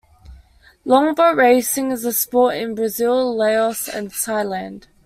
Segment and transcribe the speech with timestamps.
[0.83, 4.87] Longboat racing is a sport in Brazil, Laos and Thailand.